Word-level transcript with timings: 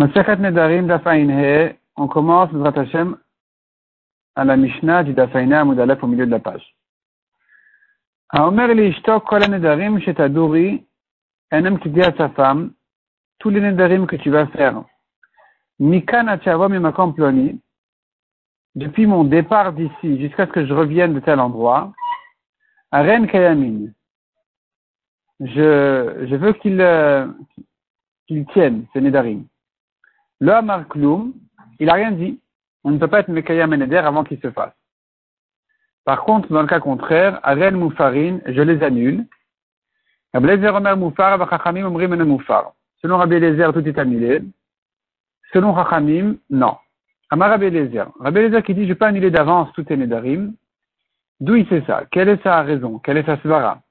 Nedarim 0.00 0.88
on 1.96 2.08
commence 2.08 2.50
Hashem 2.74 3.18
à 4.34 4.44
la 4.44 4.56
Mishnah 4.56 5.04
du 5.04 5.12
Dafainhe 5.12 5.52
à 5.52 5.62
Moudalef 5.62 6.02
au 6.02 6.06
milieu 6.06 6.24
de 6.24 6.30
la 6.30 6.38
page. 6.38 6.74
Omer 8.32 8.70
un 11.52 11.66
homme 11.66 11.78
qui 11.80 11.90
dit 11.90 12.00
à 12.00 12.16
sa 12.16 12.30
femme, 12.30 12.72
tous 13.40 13.50
les 13.50 13.60
Nedarim 13.60 14.06
que 14.06 14.16
tu 14.16 14.30
vas 14.30 14.46
faire, 14.46 14.84
Mikan 15.78 16.38
Ploni, 17.14 17.60
depuis 18.76 19.06
mon 19.06 19.24
départ 19.24 19.74
d'ici 19.74 20.18
jusqu'à 20.18 20.46
ce 20.46 20.52
que 20.52 20.64
je 20.64 20.72
revienne 20.72 21.12
de 21.12 21.20
tel 21.20 21.40
endroit, 21.40 21.92
à 22.90 23.02
Ren 23.02 23.26
Kayamin, 23.26 23.88
je, 25.40 26.34
veux 26.36 26.52
qu'il 26.54 26.80
euh, 26.80 27.26
qu'il 28.26 28.46
tienne 28.46 28.86
ces 28.92 29.02
Nedarim. 29.02 29.49
Le 30.40 30.52
Amar 30.54 30.88
Kloum, 30.88 31.34
il 31.78 31.86
n'a 31.86 31.92
rien 31.94 32.12
dit. 32.12 32.40
On 32.82 32.90
ne 32.90 32.98
peut 32.98 33.08
pas 33.08 33.20
être 33.20 33.28
Mekayam 33.28 33.74
Neder 33.74 33.98
avant 33.98 34.24
qu'il 34.24 34.40
se 34.40 34.50
fasse. 34.50 34.72
Par 36.04 36.24
contre, 36.24 36.50
dans 36.50 36.62
le 36.62 36.66
cas 36.66 36.80
contraire, 36.80 37.40
Aren 37.42 37.76
Moufarin, 37.76 38.38
je 38.46 38.62
les 38.62 38.82
annule. 38.82 39.26
Selon 43.02 43.16
Rabbi 43.18 43.34
Eliezer, 43.34 43.72
tout 43.74 43.86
est 43.86 43.98
annulé. 43.98 44.42
Selon 45.52 45.74
Chachamim, 45.74 46.36
non. 46.48 46.76
Amar 47.28 47.50
Rabbi 47.50 47.66
Eliezer. 47.66 48.06
Rabbi 48.18 48.38
Eliezer 48.38 48.62
qui 48.62 48.74
dit, 48.74 48.88
je 48.88 48.94
peux 48.94 49.04
annuler 49.04 49.30
d'avance 49.30 49.70
tout 49.74 49.84
est 49.92 49.96
Nedarim. 49.96 50.54
D'où 51.40 51.56
il 51.56 51.68
sait 51.68 51.82
ça? 51.86 52.04
Quelle 52.10 52.30
est 52.30 52.42
sa 52.42 52.62
raison? 52.62 52.98
Quelle 52.98 53.18
est 53.18 53.26
sa 53.26 53.36
svara? 53.40 53.82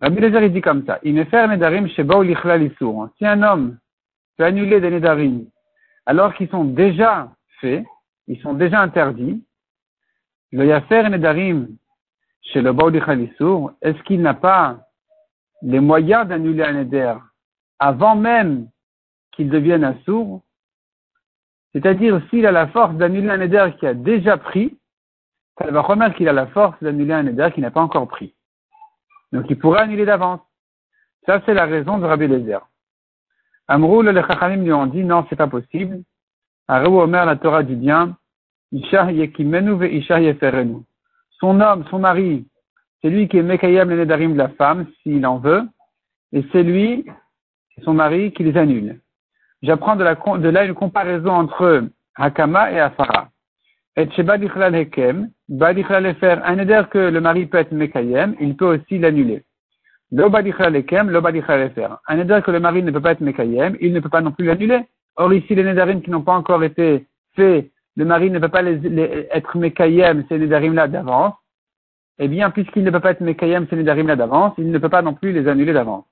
Rabbi 0.00 0.18
Eliezer, 0.18 0.42
il 0.42 0.52
dit 0.52 0.62
comme 0.62 0.84
ça. 0.84 0.98
Il 1.04 1.14
me 1.14 1.24
fait 1.24 1.46
Nedarim 1.46 1.86
chez 1.86 2.04
Si 3.18 3.26
un 3.26 3.42
homme 3.44 3.78
peut 4.36 4.44
annuler 4.44 4.80
des 4.80 4.90
Nedarim 4.90 5.46
alors 6.10 6.34
qu'ils 6.34 6.48
sont 6.48 6.64
déjà 6.64 7.30
faits, 7.60 7.84
ils 8.26 8.40
sont 8.40 8.54
déjà 8.54 8.80
interdits, 8.80 9.44
le 10.50 10.66
Yafer 10.66 11.08
Nedarim 11.08 11.68
chez 12.42 12.62
le 12.62 12.72
Baudi 12.72 12.98
Khalissour, 13.00 13.70
est-ce 13.80 14.02
qu'il 14.02 14.20
n'a 14.20 14.34
pas 14.34 14.80
les 15.62 15.78
moyens 15.78 16.26
d'annuler 16.26 16.64
un 16.64 16.72
Neder 16.72 17.14
avant 17.78 18.16
même 18.16 18.68
qu'il 19.30 19.50
devienne 19.50 19.84
un 19.84 19.94
sourd? 20.04 20.42
C'est-à-dire, 21.72 22.20
s'il 22.28 22.44
a 22.44 22.50
la 22.50 22.66
force 22.66 22.96
d'annuler 22.96 23.30
un 23.30 23.36
Neder 23.36 23.70
qui 23.78 23.86
a 23.86 23.94
déjà 23.94 24.36
pris, 24.36 24.76
ça 25.58 25.70
va 25.70 25.80
remettre 25.80 26.16
qu'il 26.16 26.28
a 26.28 26.32
la 26.32 26.48
force 26.48 26.76
d'annuler 26.82 27.14
un 27.14 27.22
Neder 27.22 27.50
qui 27.54 27.60
n'a 27.60 27.70
pas 27.70 27.82
encore 27.82 28.08
pris. 28.08 28.34
Donc 29.30 29.46
il 29.48 29.56
pourrait 29.56 29.82
annuler 29.82 30.06
d'avance. 30.06 30.40
Ça, 31.24 31.40
c'est 31.46 31.54
la 31.54 31.66
raison 31.66 31.98
de 31.98 32.04
Rabbi 32.04 32.26
Lezer. 32.26 32.66
Amroul, 33.70 34.08
les 34.08 34.22
Chachamim 34.22 34.64
lui 34.64 34.72
ont 34.72 34.86
dit, 34.86 35.04
non, 35.04 35.24
c'est 35.30 35.36
pas 35.36 35.46
possible. 35.46 36.02
Omer, 36.68 37.24
la 37.24 37.36
Torah 37.36 37.62
dit 37.62 37.76
bien, 37.76 38.16
Isha 38.72 39.12
yekimenu 39.12 39.76
ve 39.76 39.84
Isha. 39.84 40.18
Son 41.38 41.60
homme, 41.60 41.84
son 41.88 42.00
mari, 42.00 42.48
c'est 43.00 43.10
lui 43.10 43.28
qui 43.28 43.38
est 43.38 43.44
Mekayem 43.44 43.88
le 43.88 43.98
Nedarim 43.98 44.32
de 44.32 44.38
la 44.38 44.48
femme, 44.48 44.86
s'il 45.02 45.24
en 45.24 45.38
veut, 45.38 45.62
et 46.32 46.44
c'est 46.50 46.64
lui, 46.64 47.06
son 47.84 47.94
mari, 47.94 48.32
qui 48.32 48.42
les 48.42 48.56
annule. 48.56 48.98
J'apprends 49.62 49.94
de, 49.94 50.02
là 50.02 50.64
une 50.64 50.74
comparaison 50.74 51.30
entre 51.30 51.84
Hakama 52.16 52.72
et 52.72 52.80
Afara. 52.80 53.28
Et 53.96 54.10
chez 54.10 54.24
Badichlal 54.24 54.74
Hekem, 54.74 55.30
Badichlal 55.48 56.12
faire 56.16 56.44
un 56.44 56.56
Neder 56.56 56.82
que 56.90 56.98
le 56.98 57.20
mari 57.20 57.46
peut 57.46 57.58
être 57.58 57.70
Mekayem, 57.70 58.34
il 58.40 58.56
peut 58.56 58.78
aussi 58.78 58.98
l'annuler. 58.98 59.44
Un 60.12 60.18
éder 62.18 62.40
que 62.44 62.50
le 62.50 62.58
mari 62.58 62.82
ne 62.82 62.90
peut 62.90 63.00
pas 63.00 63.12
être 63.12 63.20
Mekayem, 63.20 63.76
il 63.80 63.92
ne 63.92 64.00
peut 64.00 64.08
pas 64.08 64.20
non 64.20 64.32
plus 64.32 64.44
l'annuler. 64.44 64.80
Or 65.16 65.32
ici, 65.32 65.54
les 65.54 65.62
Nedarim 65.62 66.02
qui 66.02 66.10
n'ont 66.10 66.22
pas 66.22 66.34
encore 66.34 66.64
été 66.64 67.06
faits, 67.36 67.70
le 67.96 68.04
mari 68.04 68.30
ne 68.30 68.40
peut 68.40 68.48
pas 68.48 68.64
être 68.64 69.56
Mekayem, 69.56 70.24
ces 70.28 70.38
Nedarim-là 70.38 70.88
d'avance. 70.88 71.34
Eh 72.18 72.26
bien, 72.26 72.50
puisqu'il 72.50 72.82
ne 72.82 72.90
peut 72.90 73.00
pas 73.00 73.12
être 73.12 73.20
Mekayem, 73.20 73.68
ces 73.68 73.76
Nedarim-là 73.76 74.16
d'avance, 74.16 74.54
il 74.58 74.70
ne 74.70 74.78
peut 74.78 74.88
pas 74.88 75.02
non 75.02 75.14
plus 75.14 75.32
les 75.32 75.46
annuler 75.46 75.72
d'avance. 75.72 76.06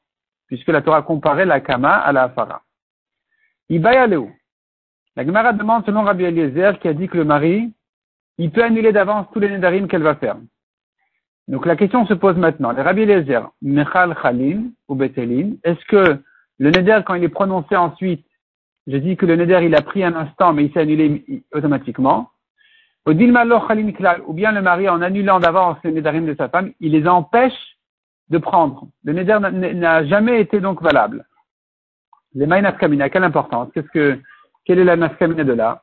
Puisque 0.47 0.69
la 0.69 0.81
Torah 0.81 1.03
comparait 1.03 1.45
la 1.45 1.61
Kama 1.61 1.93
à 1.93 2.13
la 2.13 2.25
Afara. 2.25 2.63
Ibayaleu. 3.69 4.29
La 5.17 5.25
Gemara 5.25 5.53
demande 5.53 5.85
selon 5.85 6.05
Rabbi 6.05 6.25
Eliezer 6.25 6.79
qui 6.79 6.87
a 6.87 6.93
dit 6.93 7.09
que 7.09 7.17
le 7.17 7.25
mari, 7.25 7.73
il 8.39 8.53
peut 8.53 8.63
annuler 8.63 8.93
d'avance 8.93 9.27
tous 9.33 9.41
les 9.41 9.51
Nedarim 9.51 9.89
qu'elle 9.89 10.03
va 10.03 10.15
faire. 10.15 10.37
Donc 11.49 11.65
la 11.65 11.77
question 11.77 12.07
se 12.07 12.13
pose 12.13 12.37
maintenant. 12.37 12.73
Les 12.73 12.83
Rabbi 12.83 13.03
Eliezer, 13.03 13.51
Mechal 13.63 14.15
Khalin 14.15 14.65
ou 14.87 14.95
Betelin, 14.95 15.53
est-ce 15.65 15.83
que 15.87 16.19
le 16.59 16.71
neder, 16.71 17.01
quand 17.07 17.15
il 17.15 17.25
est 17.25 17.31
prononcé 17.31 17.75
ensuite, 17.75 18.25
je 18.87 18.99
dis 18.99 19.17
que 19.17 19.25
le 19.25 19.37
neder, 19.37 19.61
il 19.65 19.75
a 19.75 19.83
pris 19.83 20.05
un 20.05 20.15
instant, 20.15 20.53
mais 20.53 20.67
il 20.67 20.73
s'est 20.73 20.81
annulé 20.81 21.43
automatiquement, 21.53 22.31
ou 23.07 23.15
bien 23.15 24.53
le 24.53 24.61
mari, 24.61 24.89
en 24.89 25.01
annulant 25.01 25.41
d'avance 25.41 25.79
les 25.85 25.93
nedarim 25.93 26.27
de 26.27 26.35
sa 26.35 26.51
femme, 26.51 26.73
il 26.81 26.93
les 26.93 27.09
empêche 27.09 27.79
de 28.29 28.37
prendre. 28.37 28.87
Le 29.05 29.15
neder 29.15 29.39
n'a 29.41 30.05
jamais 30.05 30.43
été 30.43 30.61
donc 30.61 30.83
valable. 30.83 31.25
Les 32.35 32.47
maïnafkamina, 32.47 33.09
quelle 33.09 33.25
importance? 33.25 33.71
Qu'est-ce 33.73 33.89
que, 33.89 34.21
quelle 34.67 34.81
est 34.81 34.85
la 34.85 34.97
nafkamina 34.97 35.45
de 35.45 35.55
là? 35.55 35.83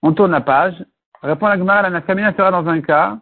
On 0.00 0.12
tourne 0.12 0.30
la 0.30 0.40
page. 0.40 0.82
Répond 1.22 1.48
la 1.48 1.58
Gemara, 1.58 1.82
la 1.82 1.90
nafkamina 1.90 2.32
sera 2.32 2.50
dans 2.50 2.66
un 2.66 2.80
cas 2.80 3.18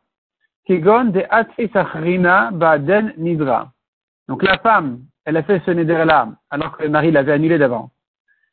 Donc 4.28 4.42
la 4.42 4.58
femme, 4.58 5.00
elle 5.24 5.36
a 5.36 5.42
fait 5.42 5.62
ce 5.64 5.70
neder-là, 5.70 6.28
alors 6.50 6.76
que 6.76 6.82
le 6.82 6.90
mari 6.90 7.10
l'avait 7.10 7.32
annulé 7.32 7.56
d'avant. 7.58 7.90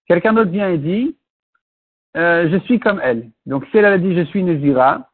Quelqu'un 0.08 0.34
d'autre 0.34 0.52
vient 0.52 0.70
et 0.70 0.78
dit, 0.78 1.18
euh, 2.16 2.50
je 2.50 2.58
suis 2.60 2.80
comme 2.80 3.02
elle. 3.04 3.30
Donc 3.46 3.66
si 3.68 3.78
elle 3.78 3.86
a 3.86 3.98
dit 3.98 4.16
je 4.16 4.24
suis 4.24 4.44
Nezira, 4.44 5.10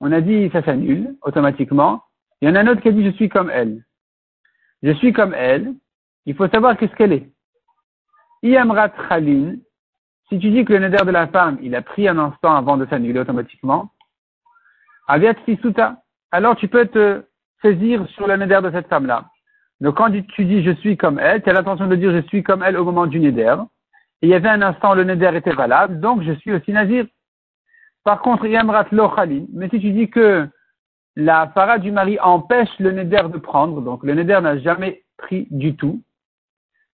on 0.00 0.10
a 0.10 0.20
dit 0.20 0.50
ça 0.52 0.62
s'annule 0.64 1.14
automatiquement. 1.22 2.02
Il 2.40 2.48
y 2.48 2.50
en 2.50 2.56
a 2.56 2.60
un 2.60 2.66
autre 2.66 2.80
qui 2.80 2.88
a 2.88 2.92
dit 2.92 3.04
je 3.04 3.12
suis 3.12 3.28
comme 3.28 3.50
elle. 3.50 3.84
Je 4.82 4.90
suis 4.94 5.12
comme 5.12 5.34
elle, 5.34 5.74
il 6.26 6.34
faut 6.34 6.48
savoir 6.48 6.76
qu'est-ce 6.76 6.94
qu'elle 6.96 7.12
est. 7.12 7.30
Iyamrat 8.42 8.88
Khalin, 8.88 9.58
si 10.28 10.40
tu 10.40 10.50
dis 10.50 10.64
que 10.64 10.72
le 10.72 10.80
neder 10.80 11.04
de 11.04 11.10
la 11.12 11.28
femme, 11.28 11.58
il 11.62 11.76
a 11.76 11.82
pris 11.82 12.08
un 12.08 12.18
instant 12.18 12.56
avant 12.56 12.76
de 12.76 12.86
s'annuler 12.86 13.20
automatiquement, 13.20 13.92
Alors 15.08 16.56
tu 16.56 16.68
peux 16.68 16.86
te 16.86 17.22
saisir 17.60 18.06
sur 18.10 18.26
le 18.26 18.36
neder 18.36 18.60
de 18.62 18.70
cette 18.70 18.88
femme-là. 18.88 19.26
Donc 19.80 19.96
quand 19.96 20.10
tu 20.10 20.44
dis 20.44 20.62
je 20.62 20.72
suis 20.72 20.96
comme 20.96 21.18
elle, 21.18 21.42
tu 21.42 21.50
as 21.50 21.52
l'intention 21.52 21.86
de 21.86 21.96
dire 21.96 22.12
je 22.12 22.26
suis 22.28 22.42
comme 22.42 22.62
elle 22.62 22.76
au 22.76 22.84
moment 22.84 23.06
du 23.06 23.20
neder. 23.20 23.56
Et 24.22 24.26
il 24.26 24.30
y 24.30 24.34
avait 24.34 24.48
un 24.48 24.62
instant 24.62 24.94
le 24.94 25.04
neder 25.04 25.30
était 25.34 25.52
valable, 25.52 25.98
donc 26.00 26.22
je 26.22 26.32
suis 26.32 26.52
aussi 26.52 26.72
nazir. 26.72 27.06
Par 28.04 28.20
contre, 28.20 28.46
Yamrat 28.46 28.86
lo 28.92 29.10
mais 29.52 29.68
si 29.68 29.80
tu 29.80 29.90
dis 29.90 30.08
que 30.08 30.48
la 31.16 31.46
para 31.46 31.78
du 31.78 31.90
mari 31.90 32.18
empêche 32.20 32.70
le 32.78 32.92
neder 32.92 33.24
de 33.32 33.38
prendre, 33.38 33.80
donc 33.80 34.02
le 34.04 34.14
neder 34.14 34.40
n'a 34.40 34.58
jamais 34.58 35.02
pris 35.18 35.46
du 35.50 35.76
tout, 35.76 36.02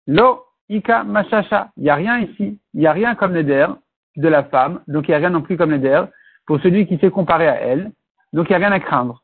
lo 0.07 0.45
ika 0.69 1.05
machacha, 1.05 1.71
il 1.77 1.85
n'y 1.85 1.91
a 1.91 1.95
rien 1.95 2.19
ici, 2.19 2.61
il 2.75 2.81
n'y 2.81 2.87
a 2.87 2.93
rien 2.93 3.15
comme 3.15 3.33
neder 3.33 3.69
de 4.17 4.29
la 4.29 4.45
femme, 4.45 4.83
donc 4.89 5.07
il 5.07 5.13
n'y 5.13 5.15
a 5.15 5.19
rien 5.19 5.31
non 5.31 5.43
plus 5.43 5.57
comme 5.57 5.71
neder 5.71 6.05
pour 6.47 6.61
celui 6.61 6.87
qui 6.87 6.99
s'est 6.99 7.11
comparé 7.11 7.49
à 7.49 7.61
elle. 7.61 7.93
Donc 8.33 8.49
il 8.49 8.53
n'y 8.53 8.63
a 8.63 8.67
rien 8.67 8.73
à 8.73 8.81
craindre. 8.81 9.23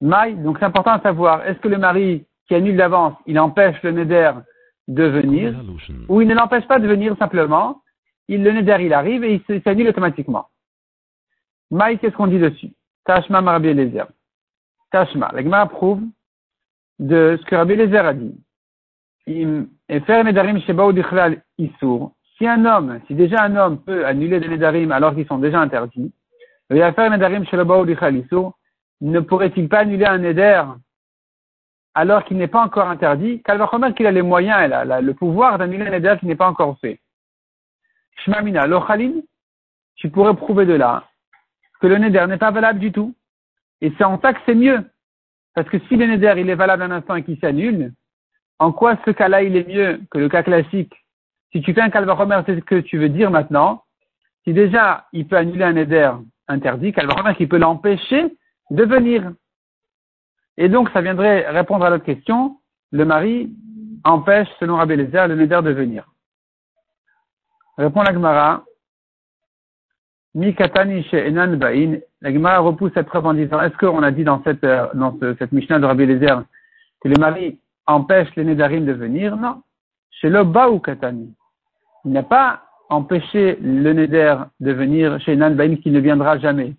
Maï, 0.00 0.34
donc 0.36 0.58
c'est 0.58 0.64
important 0.64 0.92
à 0.92 1.00
savoir, 1.00 1.44
est-ce 1.46 1.58
que 1.58 1.68
le 1.68 1.78
mari 1.78 2.24
qui 2.46 2.54
annule 2.54 2.76
d'avance, 2.76 3.14
il 3.26 3.38
empêche 3.38 3.82
le 3.82 3.90
neder 3.92 4.32
de 4.86 5.04
venir, 5.04 5.54
ou 6.08 6.22
il 6.22 6.28
ne 6.28 6.34
l'empêche 6.34 6.66
pas 6.66 6.78
de 6.78 6.86
venir 6.86 7.16
simplement, 7.18 7.82
il, 8.28 8.42
le 8.42 8.52
neder 8.52 8.78
il 8.80 8.92
arrive 8.94 9.24
et 9.24 9.42
il 9.48 9.62
s'annule 9.62 9.88
automatiquement. 9.88 10.48
Maï, 11.70 11.98
qu'est-ce 11.98 12.16
qu'on 12.16 12.28
dit 12.28 12.38
dessus? 12.38 12.72
Tashma 13.04 13.40
Rabbi 13.40 13.68
Eliezer. 13.68 14.06
Tashma, 14.90 15.30
l'Agma 15.34 15.66
prouve 15.66 16.02
de 16.98 17.38
ce 17.38 17.44
que 17.44 17.54
Rabbi 17.54 17.74
Eliezer 17.74 18.06
a 18.06 18.14
dit. 18.14 18.34
Si 22.38 22.46
un 22.46 22.64
homme, 22.64 23.00
si 23.06 23.14
déjà 23.14 23.42
un 23.42 23.56
homme 23.56 23.82
peut 23.82 24.06
annuler 24.06 24.40
des 24.40 24.48
nedarim 24.48 24.92
alors 24.92 25.14
qu'ils 25.14 25.26
sont 25.26 25.38
déjà 25.38 25.60
interdits, 25.60 26.12
ne 29.00 29.20
pourrait-il 29.20 29.68
pas 29.68 29.78
annuler 29.80 30.04
un 30.04 30.18
neder 30.18 30.62
alors 31.94 32.24
qu'il 32.24 32.36
n'est 32.36 32.48
pas 32.48 32.62
encore 32.62 32.88
interdit? 32.88 33.42
Kalvachomer 33.42 33.94
qu'il 33.94 34.06
a 34.06 34.10
les 34.10 34.22
moyens, 34.22 34.72
a 34.72 35.00
le 35.00 35.14
pouvoir 35.14 35.58
d'annuler 35.58 35.86
un 35.86 35.90
neder 35.90 36.16
qui 36.20 36.26
n'est 36.26 36.36
pas 36.36 36.48
encore 36.48 36.78
fait. 36.80 37.00
Shmamina, 38.24 38.66
l'ochalin, 38.66 39.20
tu 39.96 40.10
pourrais 40.10 40.34
prouver 40.34 40.66
de 40.66 40.74
là 40.74 41.04
que 41.80 41.86
le 41.86 41.98
neder 41.98 42.26
n'est 42.26 42.38
pas 42.38 42.50
valable 42.50 42.80
du 42.80 42.92
tout. 42.92 43.14
Et 43.80 43.92
c'est 43.96 44.04
en 44.04 44.20
ça 44.20 44.32
que 44.32 44.40
c'est 44.44 44.54
mieux. 44.54 44.84
Parce 45.54 45.68
que 45.68 45.78
si 45.88 45.96
le 45.96 46.06
neder 46.06 46.34
il 46.36 46.50
est 46.50 46.54
valable 46.54 46.82
un 46.82 46.90
instant 46.90 47.14
et 47.14 47.22
qu'il 47.22 47.38
s'annule, 47.38 47.92
en 48.58 48.72
quoi 48.72 48.96
ce 49.04 49.12
cas-là 49.12 49.42
il 49.42 49.56
est 49.56 49.68
mieux 49.68 50.00
que 50.10 50.18
le 50.18 50.28
cas 50.28 50.42
classique? 50.42 50.94
Si 51.52 51.62
tu 51.62 51.72
fais 51.72 51.80
un 51.80 51.90
kalvachomer, 51.90 52.42
c'est 52.44 52.56
ce 52.56 52.60
que 52.60 52.80
tu 52.80 52.98
veux 52.98 53.08
dire 53.08 53.30
maintenant. 53.30 53.84
Si 54.44 54.52
déjà 54.52 55.06
il 55.12 55.26
peut 55.26 55.36
annuler 55.36 55.64
un 55.64 55.72
neder 55.72 56.12
interdit, 56.48 56.92
qu'elle 56.92 57.08
qui 57.36 57.46
peut 57.46 57.58
l'empêcher 57.58 58.36
de 58.70 58.84
venir. 58.84 59.32
Et 60.56 60.68
donc, 60.68 60.90
ça 60.90 61.00
viendrait 61.00 61.48
répondre 61.50 61.84
à 61.84 61.90
l'autre 61.90 62.04
question, 62.04 62.58
le 62.90 63.04
mari 63.04 63.50
empêche, 64.04 64.48
selon 64.58 64.76
Rabbi 64.76 64.96
Lézer, 64.96 65.28
le 65.28 65.36
neder 65.36 65.60
de 65.62 65.70
venir. 65.70 66.04
Répond 67.76 68.02
la 68.02 68.12
Gemara. 68.12 68.64
Mi 70.34 70.54
katani 70.54 71.06
enan 71.12 71.56
ba'in. 71.56 71.98
La 72.20 72.32
Gemara 72.32 72.58
repousse 72.58 72.92
cette 72.94 73.06
preuve 73.06 73.26
en 73.26 73.34
disant, 73.34 73.60
est-ce 73.60 73.76
qu'on 73.76 74.02
a 74.02 74.10
dit 74.10 74.24
dans 74.24 74.42
cette, 74.42 74.64
euh, 74.64 74.88
dans 74.94 75.16
Mishnah 75.52 75.78
de 75.78 75.86
Rabbi 75.86 76.06
Lézer 76.06 76.42
que 77.00 77.08
le 77.08 77.18
mari 77.18 77.60
empêche 77.86 78.34
les 78.36 78.44
Nédarim 78.44 78.84
de 78.84 78.92
venir? 78.92 79.36
Non. 79.36 79.62
Chez 80.10 80.28
le 80.28 80.42
ou 80.42 80.80
katani. 80.80 81.34
Il 82.04 82.12
n'a 82.12 82.24
pas 82.24 82.67
empêché 82.88 83.58
le 83.60 83.92
Néder 83.92 84.36
de 84.60 84.72
venir 84.72 85.20
chez 85.20 85.32
Enan 85.32 85.50
Ba'in 85.50 85.76
qui 85.76 85.90
ne 85.90 86.00
viendra 86.00 86.38
jamais. 86.38 86.74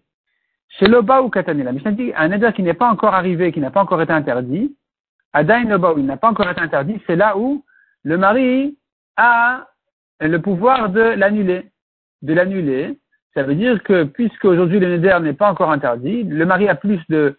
Chez 0.78 0.88
le 0.88 1.00
ou 1.00 1.30
katani. 1.30 1.64
La 1.64 1.72
Mishnah 1.72 1.92
dit, 1.92 2.12
un 2.16 2.30
Néder 2.30 2.52
qui 2.56 2.64
n'est 2.64 2.74
pas 2.74 2.90
encore 2.90 3.14
arrivé, 3.14 3.52
qui 3.52 3.60
n'a 3.60 3.72
pas 3.72 3.82
encore 3.82 4.02
été 4.02 4.14
interdit, 4.14 4.76
Adain 5.34 5.62
il 5.62 6.06
n'a 6.06 6.18
pas 6.18 6.30
encore 6.30 6.50
été 6.50 6.62
interdit, 6.62 7.00
c'est 7.06 7.16
là 7.16 7.38
où 7.38 7.64
le 8.04 8.18
mari 8.18 8.78
a 9.18 9.68
le 10.20 10.42
pouvoir 10.42 10.90
de 10.90 11.02
l'annuler. 11.02 11.70
De 12.22 12.34
l'annuler, 12.34 12.98
ça 13.34 13.44
veut 13.44 13.56
dire 13.56 13.82
que 13.84 14.04
puisque 14.04 14.46
aujourd'hui 14.46 14.80
le 14.80 14.98
neder 14.98 15.18
n'est 15.22 15.34
pas 15.34 15.50
encore 15.50 15.72
interdit, 15.72 16.24
le 16.24 16.46
mari 16.46 16.68
a 16.68 16.76
plus 16.76 17.00
de 17.10 17.38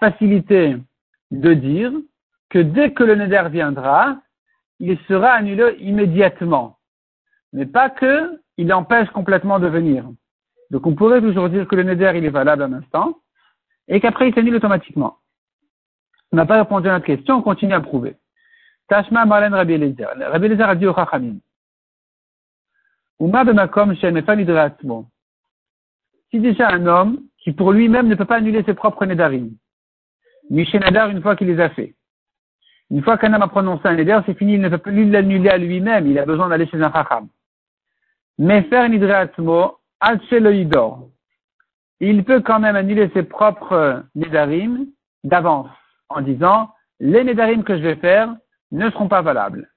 facilité 0.00 0.76
de 1.30 1.54
dire 1.54 1.92
que 2.50 2.58
dès 2.58 2.92
que 2.92 3.04
le 3.04 3.14
neder 3.14 3.44
viendra, 3.50 4.16
il 4.80 4.98
sera 5.06 5.32
annulé 5.32 5.76
immédiatement. 5.78 6.75
Mais 7.52 7.66
pas 7.66 7.90
que 7.90 8.40
il 8.56 8.72
empêche 8.72 9.10
complètement 9.10 9.58
de 9.58 9.66
venir. 9.66 10.04
Donc 10.70 10.86
on 10.86 10.94
pourrait 10.94 11.20
toujours 11.20 11.48
dire 11.48 11.66
que 11.68 11.76
le 11.76 11.84
neder 11.84 12.12
il 12.16 12.24
est 12.24 12.30
valable 12.30 12.62
un 12.62 12.72
instant 12.72 13.18
et 13.88 14.00
qu'après 14.00 14.28
il 14.28 14.34
s'annule 14.34 14.56
automatiquement. 14.56 15.18
On 16.32 16.36
n'a 16.36 16.46
pas 16.46 16.58
répondu 16.58 16.88
à 16.88 16.92
notre 16.92 17.06
question, 17.06 17.36
on 17.36 17.42
continue 17.42 17.74
à 17.74 17.80
prouver. 17.80 18.16
Tashma 18.88 19.24
Marlen 19.24 19.54
Rabbi 19.54 19.74
Eliezer. 19.74 20.08
Rabbi 20.16 20.46
Eliezer 20.46 20.68
a 20.68 20.74
dit 20.74 20.86
au 20.86 20.94
Chachamim. 20.94 21.38
Uma 23.18 23.44
bemakom. 23.44 23.94
Si 26.30 26.40
déjà 26.40 26.68
un 26.70 26.86
homme 26.86 27.20
qui 27.38 27.52
pour 27.52 27.72
lui-même 27.72 28.08
ne 28.08 28.14
peut 28.14 28.24
pas 28.24 28.36
annuler 28.36 28.62
ses 28.64 28.74
propres 28.74 29.06
nedarim, 29.06 29.52
Mishenadar 30.50 31.10
une 31.10 31.22
fois 31.22 31.36
qu'il 31.36 31.48
les 31.48 31.60
a 31.60 31.70
fait. 31.70 31.94
Une 32.90 33.02
fois 33.02 33.18
qu'un 33.18 33.32
homme 33.34 33.42
a 33.42 33.48
prononcé 33.48 33.86
un 33.86 33.94
neder, 33.94 34.20
c'est 34.26 34.38
fini, 34.38 34.54
il 34.54 34.60
ne 34.60 34.68
peut 34.68 34.78
plus 34.78 35.10
l'annuler 35.10 35.48
à 35.48 35.58
lui-même, 35.58 36.06
il 36.06 36.18
a 36.18 36.24
besoin 36.24 36.48
d'aller 36.48 36.66
chez 36.66 36.80
un 36.80 36.92
chacham. 36.92 37.28
Faire 38.38 38.82
un 38.82 38.92
idratmo, 38.92 39.78
il 42.00 42.24
peut 42.24 42.40
quand 42.40 42.60
même 42.60 42.76
annuler 42.76 43.10
ses 43.14 43.22
propres 43.22 44.04
nedarim 44.14 44.86
d'avance, 45.24 45.70
en 46.10 46.20
disant, 46.20 46.70
les 47.00 47.24
nedarim 47.24 47.64
que 47.64 47.76
je 47.76 47.82
vais 47.82 47.96
faire 47.96 48.34
ne 48.72 48.90
seront 48.90 49.08
pas 49.08 49.22
valables. 49.22 49.70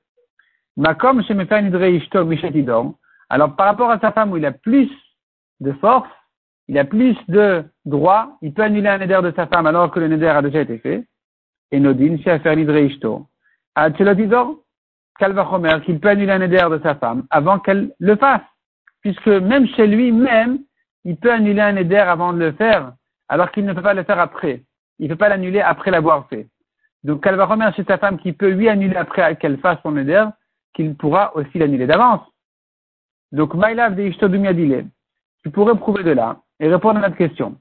Makom 0.75 1.23
chez 1.23 1.35
Ishto 1.95 2.99
Alors, 3.29 3.55
par 3.55 3.65
rapport 3.67 3.91
à 3.91 3.99
sa 3.99 4.11
femme 4.11 4.31
où 4.31 4.37
il 4.37 4.45
a 4.45 4.51
plus 4.51 4.89
de 5.61 5.71
force, 5.73 6.09
il 6.67 6.77
a 6.77 6.85
plus 6.85 7.17
de 7.27 7.63
droit, 7.85 8.37
il 8.41 8.53
peut 8.53 8.63
annuler 8.63 8.89
un 8.89 8.97
neder 8.97 9.21
de 9.23 9.33
sa 9.35 9.47
femme 9.47 9.67
alors 9.67 9.89
que 9.91 9.99
le 9.99 10.07
neder 10.07 10.27
a 10.27 10.41
déjà 10.41 10.61
été 10.61 10.77
fait. 10.77 11.07
Et 11.71 11.79
Nodin, 11.79 12.17
chez 12.17 12.31
Afer 12.31 12.55
Nidre 12.55 12.77
Ishto. 12.77 13.27
Kalvachomer, 15.19 15.81
qu'il 15.85 15.99
peut 15.99 16.09
annuler 16.09 16.31
un 16.31 16.39
neder 16.39 16.67
de 16.71 16.79
sa 16.81 16.95
femme 16.95 17.25
avant 17.29 17.59
qu'elle 17.59 17.91
le 17.99 18.15
fasse. 18.15 18.41
Puisque 19.01 19.27
même 19.27 19.67
chez 19.67 19.87
lui-même, 19.87 20.59
il 21.05 21.17
peut 21.17 21.31
annuler 21.31 21.61
un 21.61 21.73
neder 21.73 21.97
avant 21.97 22.33
de 22.33 22.39
le 22.39 22.51
faire, 22.53 22.93
alors 23.27 23.51
qu'il 23.51 23.65
ne 23.65 23.73
peut 23.73 23.81
pas 23.81 23.93
le 23.93 24.03
faire 24.03 24.19
après. 24.19 24.63
Il 24.97 25.05
ne 25.05 25.13
peut 25.13 25.17
pas 25.17 25.29
l'annuler 25.29 25.61
après 25.61 25.91
l'avoir 25.91 26.27
fait. 26.27 26.47
Donc, 27.03 27.25
elle 27.25 27.35
va 27.35 27.45
remercier 27.45 27.85
sa 27.87 27.97
femme 27.97 28.17
qui 28.19 28.33
peut 28.33 28.49
lui 28.49 28.67
annuler 28.67 28.95
après 28.95 29.35
qu'elle 29.37 29.57
fasse 29.59 29.79
son 29.83 29.95
éder, 29.95 30.25
qu'il 30.73 30.95
pourra 30.95 31.35
aussi 31.35 31.57
l'annuler 31.57 31.87
d'avance. 31.87 32.21
Donc, 33.31 33.53
Maïlav 33.53 33.95
de 33.95 34.51
dile. 34.53 34.87
Tu 35.43 35.49
pourrais 35.51 35.75
prouver 35.75 36.03
de 36.03 36.11
là 36.11 36.37
et 36.59 36.67
répondre 36.67 36.97
à 36.97 37.01
notre 37.03 37.15
question. 37.15 37.55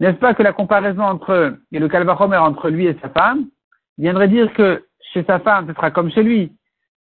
N'est-ce 0.00 0.16
pas 0.16 0.32
que 0.32 0.42
la 0.42 0.52
comparaison 0.52 1.02
entre, 1.02 1.58
et 1.72 1.78
le 1.78 1.88
Kalvachomer 1.88 2.38
entre 2.38 2.70
lui 2.70 2.86
et 2.86 2.96
sa 3.02 3.10
femme, 3.10 3.48
viendrait 3.98 4.28
dire 4.28 4.52
que 4.54 4.84
chez 5.12 5.24
sa 5.24 5.40
femme, 5.40 5.66
ce 5.68 5.74
sera 5.74 5.90
comme 5.90 6.10
chez 6.10 6.22
lui. 6.22 6.52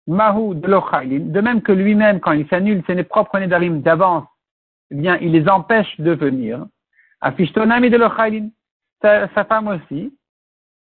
Mahou 0.06 0.54
de 0.54 1.18
De 1.18 1.40
même 1.40 1.62
que 1.62 1.72
lui-même, 1.72 2.20
quand 2.20 2.32
il 2.32 2.48
s'annule 2.48 2.82
ses 2.86 3.02
propres 3.02 3.38
Nedarim 3.38 3.82
d'avance, 3.82 4.26
eh 4.90 4.94
bien, 4.94 5.16
il 5.20 5.32
les 5.32 5.48
empêche 5.48 5.98
de 6.00 6.12
venir. 6.12 6.64
Afishtonami 7.20 7.90
de 7.90 7.98
sa, 9.02 9.28
sa 9.34 9.44
femme 9.44 9.68
aussi, 9.68 10.16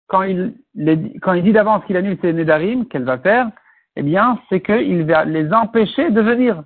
quand 0.08 0.24
il, 0.24 0.54
dit 0.76 1.54
d'avance 1.54 1.86
qu'il 1.86 1.98
annule 1.98 2.18
ses 2.22 2.34
Nédarim, 2.34 2.88
qu'elle 2.88 3.04
va 3.04 3.20
faire, 3.20 3.50
eh 3.96 4.04
bien, 4.04 4.40
c'est 4.50 4.62
qu'il 4.62 5.06
va 5.06 5.26
les 5.26 5.52
empêcher 5.54 6.10
de 6.10 6.22
venir. 6.22 6.64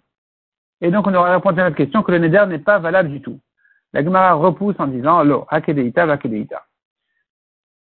Et 0.82 0.92
donc, 0.92 1.08
on 1.08 1.14
aura 1.14 1.34
répondu 1.34 1.60
à 1.60 1.66
notre 1.66 1.76
question 1.76 2.04
que 2.04 2.12
le 2.12 2.20
Néder 2.20 2.46
n'est 2.48 2.60
pas 2.60 2.80
valable 2.80 3.10
du 3.10 3.22
tout. 3.22 3.40
La 3.94 4.04
Gemara 4.04 4.34
repousse 4.34 4.76
en 4.80 4.88
disant, 4.88 5.24
lo, 5.24 5.46
hakedeita, 5.50 6.06
vakedeita. 6.06 6.64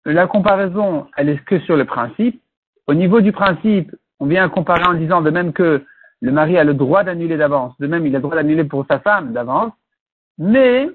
La 0.04 0.26
comparaison, 0.26 1.08
elle 1.16 1.30
est 1.30 1.44
que 1.44 1.58
sur 1.60 1.76
le 1.76 1.84
principe. 1.84 2.40
Au 2.86 2.94
niveau 2.94 3.20
du 3.20 3.32
principe, 3.32 3.94
on 4.20 4.26
vient 4.26 4.49
comparer 4.49 4.87
en 4.87 4.94
disant 4.94 5.22
de 5.22 5.31
même 5.31 5.52
que 5.52 5.84
le 6.20 6.32
mari 6.32 6.56
a 6.56 6.64
le 6.64 6.75
droit 6.75 7.05
d'annuler 7.05 7.37
d'avance, 7.37 7.76
de 7.78 7.87
même 7.87 8.06
il 8.06 8.14
a 8.14 8.19
le 8.19 8.22
droit 8.22 8.37
d'annuler 8.37 8.64
pour 8.64 8.87
sa 8.88 8.99
femme 9.00 9.32
d'avance, 9.32 9.72
mais 10.38 10.88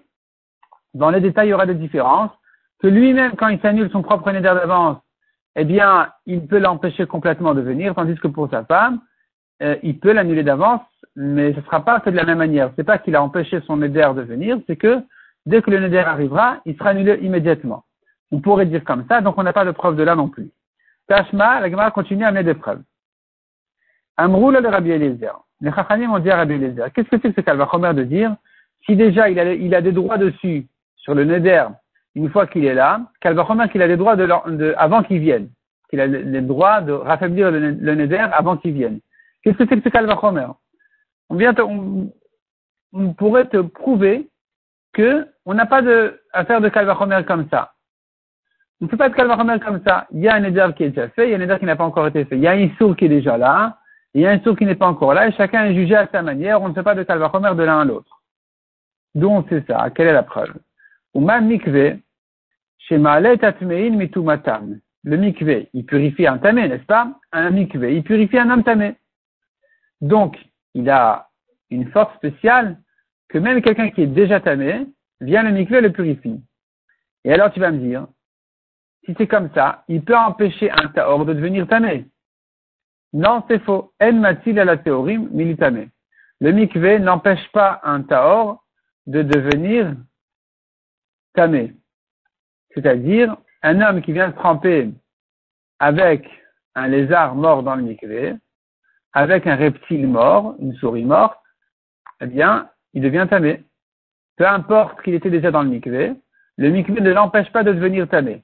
dans 0.93 1.09
les 1.09 1.21
détails, 1.21 1.47
il 1.47 1.51
y 1.51 1.53
aura 1.53 1.65
des 1.65 1.75
différences 1.75 2.31
que 2.79 2.87
lui-même, 2.87 3.33
quand 3.35 3.49
il 3.49 3.59
s'annule 3.59 3.91
son 3.91 4.01
propre 4.01 4.31
néder 4.31 4.43
d'avance, 4.43 4.97
eh 5.55 5.65
bien, 5.65 6.09
il 6.25 6.47
peut 6.47 6.59
l'empêcher 6.59 7.05
complètement 7.05 7.53
de 7.53 7.61
venir, 7.61 7.93
tandis 7.93 8.15
que 8.15 8.27
pour 8.27 8.49
sa 8.49 8.63
femme, 8.63 9.01
euh, 9.61 9.75
il 9.83 9.99
peut 9.99 10.13
l'annuler 10.13 10.43
d'avance, 10.43 10.81
mais 11.15 11.51
ce 11.53 11.59
ne 11.59 11.65
sera 11.65 11.83
pas 11.83 11.99
fait 11.99 12.11
de 12.11 12.15
la 12.15 12.23
même 12.23 12.37
manière. 12.37 12.71
C'est 12.75 12.83
pas 12.83 12.97
qu'il 12.97 13.15
a 13.15 13.21
empêché 13.21 13.59
son 13.67 13.77
néder 13.77 14.07
de 14.15 14.21
venir, 14.21 14.57
c'est 14.67 14.77
que 14.77 15.01
dès 15.45 15.61
que 15.61 15.71
le 15.71 15.79
néder 15.79 15.97
arrivera, 15.97 16.61
il 16.65 16.77
sera 16.77 16.89
annulé 16.91 17.19
immédiatement. 17.21 17.83
On 18.31 18.39
pourrait 18.39 18.67
dire 18.67 18.83
comme 18.83 19.05
ça, 19.09 19.21
donc 19.21 19.37
on 19.37 19.43
n'a 19.43 19.53
pas 19.53 19.65
de 19.65 19.71
preuve 19.71 19.95
de 19.95 20.03
là 20.03 20.15
non 20.15 20.29
plus. 20.29 20.49
Tashma, 21.07 21.59
la 21.59 21.69
Gemara 21.69 21.91
continue 21.91 22.23
à 22.23 22.27
amener 22.27 22.43
des 22.43 22.53
preuves. 22.53 22.81
Amroul 24.19 24.57
le 24.61 24.67
Rabbi 24.67 24.91
Eliezer. 24.91 25.33
Les 25.61 25.71
Chachanim 25.71 26.11
ont 26.11 26.19
dit 26.19 26.29
à 26.29 26.37
Rabbi 26.37 26.55
Eliezer, 26.55 26.91
qu'est-ce 26.93 27.09
que 27.09 27.17
c'est 27.21 27.29
que 27.29 27.41
ce 27.41 27.41
qu'Alvachomer 27.41 27.93
de 27.93 28.03
dire? 28.03 28.35
Si 28.85 28.95
déjà 28.95 29.29
il 29.29 29.39
a, 29.39 29.53
il 29.53 29.73
a 29.73 29.81
des 29.81 29.91
droits 29.91 30.17
dessus 30.17 30.67
sur 30.97 31.15
le 31.15 31.23
néder 31.23 31.65
une 32.15 32.29
fois 32.29 32.47
qu'il 32.47 32.65
est 32.65 32.73
là, 32.73 33.01
Kalvachomer 33.21 33.69
qu'il 33.69 33.81
a 33.81 33.87
les 33.87 33.97
droits 33.97 34.17
de, 34.17 34.25
de 34.25 34.73
avant 34.77 35.03
qu'il 35.03 35.19
vienne, 35.19 35.49
qu'il 35.89 36.01
a 36.01 36.07
les 36.07 36.41
droits 36.41 36.81
de 36.81 36.91
raffaiblir 36.91 37.49
le, 37.51 37.95
neder 37.95 38.25
avant 38.33 38.57
qu'il 38.57 38.73
vienne. 38.73 38.99
Qu'est-ce 39.41 39.57
que 39.57 39.65
c'est 39.69 39.77
que 39.77 39.83
ce 39.83 39.89
Kalvachomer 39.89 40.47
on, 41.29 41.35
vient 41.35 41.55
on, 41.59 43.13
pourrait 43.13 43.45
te 43.45 43.61
prouver 43.61 44.29
que 44.93 45.27
on 45.45 45.53
n'a 45.53 45.65
pas 45.65 45.81
de 45.81 46.19
affaire 46.33 46.59
de 46.59 46.67
Kalvachomer 46.69 47.23
comme 47.25 47.47
ça. 47.49 47.73
On 48.81 48.85
ne 48.85 48.89
peut 48.89 48.97
pas 48.97 49.09
de 49.09 49.15
Kalvachomer 49.15 49.59
comme 49.59 49.81
ça. 49.85 50.07
Il 50.11 50.19
y 50.19 50.27
a 50.27 50.35
un 50.35 50.41
neder 50.41 50.67
qui 50.75 50.83
est 50.83 50.89
déjà 50.89 51.07
fait, 51.09 51.27
il 51.27 51.31
y 51.31 51.33
a 51.33 51.37
un 51.37 51.39
neder 51.39 51.57
qui 51.59 51.65
n'a 51.65 51.77
pas 51.77 51.85
encore 51.85 52.07
été 52.07 52.25
fait. 52.25 52.35
Il 52.35 52.41
y 52.41 52.47
a 52.47 52.51
un 52.51 52.69
sourd 52.77 52.97
qui 52.97 53.05
est 53.05 53.09
déjà 53.09 53.37
là, 53.37 53.77
il 54.13 54.21
y 54.21 54.25
a 54.25 54.31
un 54.31 54.39
sourd 54.39 54.57
qui 54.57 54.65
n'est 54.65 54.75
pas 54.75 54.87
encore 54.87 55.13
là, 55.13 55.27
et 55.27 55.31
chacun 55.33 55.65
est 55.65 55.75
jugé 55.75 55.95
à 55.95 56.07
sa 56.07 56.21
manière. 56.21 56.61
On 56.61 56.69
ne 56.69 56.73
fait 56.73 56.83
pas 56.83 56.95
de 56.95 57.03
Kalvachomer 57.03 57.55
de 57.55 57.63
l'un 57.63 57.81
à 57.81 57.85
l'autre. 57.85 58.21
Donc 59.15 59.45
c'est 59.49 59.65
ça. 59.67 59.89
Quelle 59.91 60.07
est 60.07 60.13
la 60.13 60.23
preuve? 60.23 60.53
Mikve, 61.15 61.99
mitumatam. 62.91 64.79
Le 65.03 65.17
mikve, 65.17 65.67
il 65.73 65.85
purifie 65.85 66.27
un 66.27 66.37
tamé, 66.39 66.67
n'est-ce 66.67 66.83
pas? 66.85 67.13
Un 67.31 67.51
mikve, 67.51 67.89
il 67.89 68.03
purifie 68.03 68.37
un 68.37 68.49
homme 68.49 68.63
tamé. 68.63 68.95
Donc, 70.01 70.37
il 70.73 70.89
a 70.89 71.29
une 71.69 71.89
force 71.91 72.13
spéciale 72.15 72.77
que 73.29 73.37
même 73.37 73.61
quelqu'un 73.61 73.91
qui 73.91 74.01
est 74.01 74.07
déjà 74.07 74.39
tamé, 74.39 74.87
vient 75.21 75.43
le 75.43 75.51
mikve 75.51 75.75
et 75.75 75.81
le 75.81 75.91
purifie. 75.91 76.41
Et 77.23 77.33
alors 77.33 77.51
tu 77.51 77.59
vas 77.59 77.71
me 77.71 77.79
dire, 77.79 78.07
si 79.05 79.13
c'est 79.17 79.27
comme 79.27 79.49
ça, 79.53 79.83
il 79.87 80.03
peut 80.03 80.17
empêcher 80.17 80.69
un 80.71 80.87
taor 80.87 81.25
de 81.25 81.33
devenir 81.33 81.67
tamé. 81.67 82.05
Non, 83.13 83.43
c'est 83.47 83.63
faux. 83.63 83.93
En 84.01 84.13
matil 84.13 84.55
la 84.55 84.77
théorie, 84.77 85.17
militamé. 85.17 85.89
Le 86.41 86.51
mikve 86.51 87.01
n'empêche 87.01 87.51
pas 87.51 87.81
un 87.83 88.01
taor 88.03 88.63
de 89.07 89.23
devenir 89.23 89.95
tamé. 91.33 91.73
C'est-à-dire, 92.73 93.35
un 93.63 93.81
homme 93.81 94.01
qui 94.01 94.13
vient 94.13 94.31
se 94.31 94.35
tremper 94.35 94.89
avec 95.79 96.29
un 96.75 96.87
lézard 96.87 97.35
mort 97.35 97.63
dans 97.63 97.75
le 97.75 97.83
mikvé, 97.83 98.35
avec 99.13 99.47
un 99.47 99.55
reptile 99.55 100.07
mort, 100.07 100.55
une 100.59 100.75
souris 100.75 101.03
morte, 101.03 101.39
eh 102.21 102.27
bien, 102.27 102.69
il 102.93 103.01
devient 103.01 103.27
tamé. 103.29 103.63
Peu 104.37 104.47
importe 104.47 105.01
qu'il 105.01 105.15
était 105.15 105.29
déjà 105.29 105.51
dans 105.51 105.63
le 105.63 105.69
mikvé, 105.69 106.13
le 106.57 106.69
mikvé 106.69 107.01
ne 107.01 107.11
l'empêche 107.11 107.51
pas 107.51 107.63
de 107.63 107.73
devenir 107.73 108.07
tamé. 108.07 108.43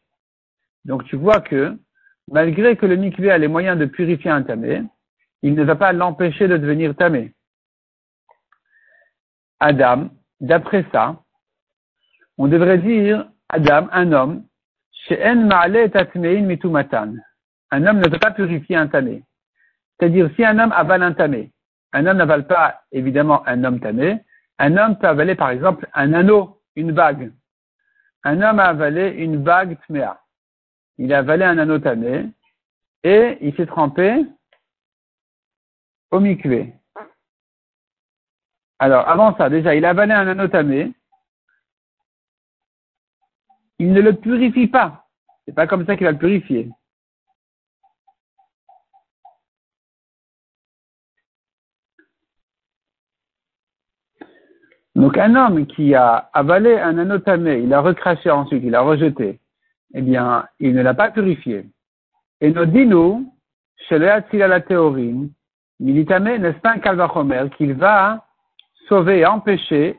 Donc 0.85 1.03
tu 1.05 1.15
vois 1.15 1.39
que, 1.39 1.77
malgré 2.31 2.75
que 2.75 2.85
le 2.85 2.95
mikvé 2.95 3.31
a 3.31 3.37
les 3.37 3.47
moyens 3.47 3.77
de 3.77 3.85
purifier 3.85 4.31
un 4.31 4.43
tamé, 4.43 4.83
il 5.41 5.53
ne 5.53 5.63
va 5.63 5.75
pas 5.75 5.93
l'empêcher 5.93 6.47
de 6.47 6.57
devenir 6.57 6.95
tamé. 6.95 7.33
Adam, 9.59 10.09
d'après 10.39 10.85
ça, 10.91 11.23
on 12.37 12.47
devrait 12.47 12.79
dire 12.79 13.27
Adam, 13.49 13.87
un 13.91 14.11
homme, 14.11 14.45
un 17.71 17.87
homme 17.87 17.99
ne 17.99 18.09
peut 18.09 18.19
pas 18.19 18.31
purifier 18.31 18.75
un 18.75 18.87
tamé. 18.87 19.23
C'est-à-dire, 19.99 20.29
si 20.35 20.43
un 20.43 20.59
homme 20.59 20.71
avale 20.71 21.03
un 21.03 21.13
tamé, 21.13 21.51
un 21.93 22.05
homme 22.07 22.17
n'avale 22.17 22.47
pas 22.47 22.81
évidemment 22.91 23.47
un 23.47 23.63
homme 23.63 23.79
tamé. 23.79 24.19
Un 24.57 24.75
homme 24.77 24.97
peut 24.97 25.07
avaler 25.07 25.35
par 25.35 25.49
exemple 25.49 25.87
un 25.93 26.13
anneau, 26.13 26.61
une 26.75 26.91
bague. 26.91 27.31
Un 28.23 28.41
homme 28.41 28.59
a 28.59 28.65
avalé 28.65 29.11
une 29.11 29.37
bague 29.37 29.77
tméa. 29.87 30.19
Il 30.97 31.13
a 31.13 31.19
avalé 31.19 31.43
un 31.43 31.57
anneau 31.57 31.79
tamé 31.79 32.29
et 33.03 33.37
il 33.41 33.55
s'est 33.55 33.65
trempé 33.65 34.25
au 36.11 36.19
mikvé. 36.19 36.73
Alors, 38.79 39.07
avant 39.07 39.35
ça, 39.37 39.49
déjà, 39.49 39.75
il 39.75 39.85
a 39.85 39.89
avalé 39.89 40.13
un 40.13 40.27
anneau 40.27 40.47
tamé. 40.47 40.93
Il 43.79 43.91
ne 43.91 44.01
le 44.01 44.15
purifie 44.15 44.67
pas. 44.67 45.07
C'est 45.45 45.53
pas 45.53 45.67
comme 45.67 45.85
ça 45.85 45.95
qu'il 45.95 46.05
va 46.05 46.11
le 46.11 46.17
purifier. 46.17 46.69
Donc 54.95 55.17
un 55.17 55.35
homme 55.35 55.67
qui 55.67 55.93
a 55.93 56.29
avalé 56.33 56.79
un 56.79 56.97
anneau 56.97 57.19
tamé, 57.19 57.59
il 57.59 57.73
a 57.73 57.81
recraché 57.81 58.31
ensuite, 58.31 58.63
il 58.63 58.73
a 58.75 58.81
rejeté, 58.81 59.41
eh 59.93 60.01
bien, 60.01 60.47
il 60.59 60.73
ne 60.73 60.81
l'a 60.81 60.93
pas 60.93 61.11
purifié. 61.11 61.65
Et 62.41 62.51
nous 62.51 62.65
dit-nous, 62.65 63.33
chez 63.87 63.99
le 63.99 64.47
la 64.47 64.61
théorie, 64.61 65.31
militamé, 65.79 66.39
n'est-ce 66.39 66.59
pas 66.59 66.71
un 66.71 66.79
calvachomer 66.79 67.49
qu'il 67.57 67.73
va 67.73 68.25
sauver 68.87 69.25
empêcher 69.25 69.97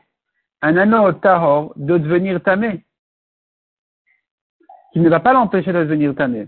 un 0.61 0.77
anneau 0.77 1.11
tahor 1.13 1.73
de 1.75 1.97
devenir 1.97 2.41
tamé? 2.41 2.83
Qu'il 4.91 5.03
ne 5.03 5.09
va 5.09 5.19
pas 5.19 5.33
l'empêcher 5.33 5.73
de 5.73 5.79
devenir 5.79 6.15
tamé, 6.15 6.47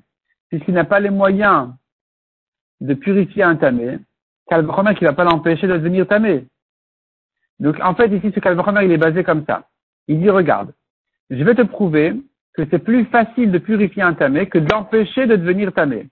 puisqu'il 0.50 0.74
n'a 0.74 0.86
pas 0.86 1.00
les 1.00 1.10
moyens 1.10 1.74
de 2.82 2.94
purifier 2.94 3.44
un 3.44 3.56
tamé, 3.56 4.00
calvachomer 4.48 4.96
qui 4.96 5.04
ne 5.04 5.10
va 5.10 5.16
pas 5.16 5.24
l'empêcher 5.24 5.68
de 5.68 5.74
devenir 5.74 6.08
tamé. 6.08 6.46
Donc, 7.60 7.78
en 7.82 7.94
fait, 7.94 8.08
ici, 8.08 8.32
ce 8.34 8.40
Kalvachomer, 8.40 8.86
il 8.86 8.92
est 8.92 8.98
basé 8.98 9.24
comme 9.24 9.46
ça. 9.46 9.68
Il 10.08 10.20
dit, 10.20 10.30
regarde, 10.30 10.74
je 11.30 11.44
vais 11.44 11.56
te 11.56 11.62
prouver 11.62 12.16
que 12.60 12.70
c'est 12.70 12.84
plus 12.84 13.06
facile 13.06 13.52
de 13.52 13.58
purifier 13.58 14.04
un 14.04 14.14
tamé 14.14 14.48
que 14.48 14.58
d'empêcher 14.58 15.28
de 15.28 15.36
devenir 15.38 15.72
tamé. 15.74 16.08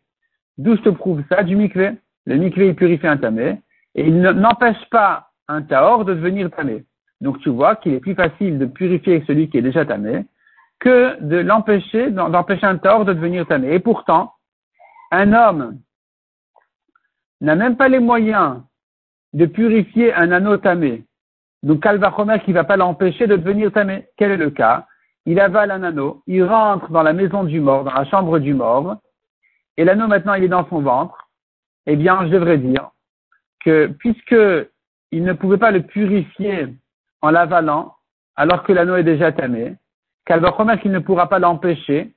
D'où 0.58 0.78
je 0.78 0.82
te 0.82 0.90
prouve 0.90 1.22
ça 1.30 1.44
Du 1.44 1.56
mikvé. 1.56 1.92
Le 2.26 2.36
mikvé, 2.36 2.70
il 2.70 2.76
purifie 2.76 3.08
un 3.08 3.18
tamé 3.18 3.62
et 3.96 4.08
il 4.08 4.22
n'empêche 4.22 4.84
pas 4.90 5.30
un 5.48 5.62
taor 5.62 6.06
de 6.06 6.14
devenir 6.14 6.50
tamé. 6.52 6.86
Donc, 7.20 7.40
tu 7.40 7.50
vois 7.50 7.76
qu'il 7.76 7.94
est 7.94 8.00
plus 8.00 8.16
facile 8.16 8.60
de 8.60 8.66
purifier 8.66 9.24
celui 9.28 9.50
qui 9.50 9.58
est 9.58 9.62
déjà 9.62 9.86
tamé 9.86 10.26
que 10.80 11.20
de 11.22 11.38
l'empêcher, 11.38 12.12
d'empêcher 12.12 12.66
un 12.66 12.78
taor 12.78 13.04
de 13.04 13.14
devenir 13.14 13.46
tamé. 13.48 13.74
Et 13.74 13.80
pourtant, 13.80 14.34
un 15.12 15.34
homme 15.34 15.80
n'a 17.42 17.56
même 17.56 17.76
pas 17.76 17.90
les 17.90 18.00
moyens 18.00 18.62
de 19.34 19.46
purifier 19.46 20.14
un 20.14 20.32
anneau 20.32 20.58
tamé 20.58 21.04
donc, 21.64 21.82
Kalvachomer 21.82 22.40
qui 22.46 22.52
ne 22.52 22.56
va 22.56 22.64
pas 22.64 22.78
l'empêcher 22.78 23.26
de 23.26 23.36
devenir 23.36 23.72
tamé. 23.72 24.08
Quel 24.16 24.32
est 24.32 24.38
le 24.38 24.52
cas? 24.52 24.86
Il 25.28 25.42
avale 25.42 25.72
un 25.72 25.84
anneau, 25.84 26.24
il 26.26 26.42
rentre 26.42 26.90
dans 26.90 27.04
la 27.04 27.12
maison 27.12 27.44
du 27.44 27.60
mort, 27.60 27.84
dans 27.84 27.94
la 27.94 28.06
chambre 28.06 28.40
du 28.40 28.54
mort, 28.54 28.96
et 29.76 29.84
l'anneau 29.84 30.08
maintenant 30.08 30.36
il 30.36 30.46
est 30.46 30.48
dans 30.48 30.66
son 30.70 30.80
ventre. 30.80 31.28
Eh 31.86 31.98
bien, 31.98 32.26
je 32.26 32.32
devrais 32.32 32.58
dire 32.58 32.92
que 33.60 33.88
puisque 34.00 34.36
il 35.12 35.24
ne 35.26 35.34
pouvait 35.34 35.58
pas 35.58 35.72
le 35.72 35.82
purifier 35.82 36.74
en 37.22 37.30
l'avalant, 37.30 37.94
alors 38.38 38.64
que 38.64 38.72
l'anneau 38.72 38.96
est 38.96 39.04
déjà 39.04 39.34
tamé, 39.34 39.76
Kalvachomer 40.26 40.80
qu'il 40.80 40.92
ne 40.92 41.00
pourra 41.00 41.28
pas 41.28 41.40
l'empêcher 41.40 42.14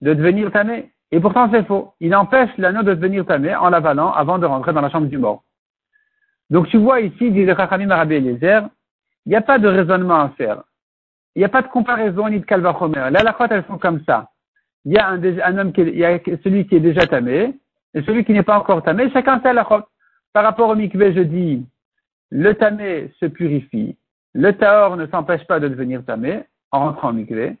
de 0.00 0.14
devenir 0.14 0.52
tamé. 0.52 0.92
Et 1.10 1.18
pourtant, 1.18 1.50
c'est 1.52 1.66
faux. 1.66 1.94
Il 1.98 2.14
empêche 2.14 2.50
l'anneau 2.58 2.84
de 2.84 2.94
devenir 2.94 3.26
tamé 3.26 3.56
en 3.56 3.70
l'avalant 3.70 4.12
avant 4.12 4.38
de 4.38 4.46
rentrer 4.46 4.72
dans 4.72 4.80
la 4.80 4.90
chambre 4.90 5.08
du 5.08 5.18
mort. 5.18 5.42
Donc 6.48 6.68
tu 6.68 6.76
vois 6.76 7.00
ici, 7.00 7.32
dit 7.32 7.44
le 7.44 7.56
Chachamim 7.56 7.90
Arabi 7.90 8.14
Eliezer, 8.16 8.68
il 9.26 9.30
n'y 9.30 9.36
a 9.36 9.40
pas 9.40 9.58
de 9.58 9.66
raisonnement 9.66 10.20
à 10.20 10.28
faire. 10.30 10.62
Il 11.40 11.44
n'y 11.44 11.46
a 11.46 11.48
pas 11.48 11.62
de 11.62 11.68
comparaison 11.68 12.28
ni 12.28 12.38
de 12.38 12.44
calvachomer. 12.44 13.08
Là, 13.10 13.22
la 13.22 13.34
elles 13.48 13.64
sont 13.66 13.78
comme 13.78 14.02
ça. 14.04 14.28
Il 14.84 14.92
y 14.92 14.98
a 14.98 15.08
un, 15.08 15.56
homme 15.56 15.72
qui 15.72 15.80
est, 15.80 16.42
celui 16.44 16.66
qui 16.66 16.76
est 16.76 16.80
déjà 16.80 17.06
tamé 17.06 17.58
et 17.94 18.02
celui 18.02 18.26
qui 18.26 18.34
n'est 18.34 18.42
pas 18.42 18.58
encore 18.58 18.82
tamé. 18.82 19.08
Chacun 19.10 19.40
sait 19.40 19.54
la 19.54 19.64
Par 19.64 20.44
rapport 20.44 20.68
au 20.68 20.74
mikvé, 20.74 21.14
je 21.14 21.22
dis, 21.22 21.66
le 22.28 22.52
tamé 22.52 23.10
se 23.18 23.24
purifie. 23.24 23.96
Le 24.34 24.52
taor 24.52 24.98
ne 24.98 25.06
s'empêche 25.06 25.46
pas 25.46 25.60
de 25.60 25.68
devenir 25.68 26.04
tamé 26.04 26.44
en 26.72 26.80
rentrant 26.80 27.08
au 27.08 27.14
mikvé. 27.14 27.56